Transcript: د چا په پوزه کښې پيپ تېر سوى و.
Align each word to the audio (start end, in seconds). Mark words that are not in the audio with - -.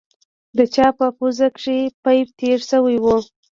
د 0.57 0.59
چا 0.73 0.87
په 0.97 1.07
پوزه 1.17 1.47
کښې 1.55 1.77
پيپ 2.03 2.27
تېر 2.39 2.59
سوى 2.71 2.97
و. 3.03 3.05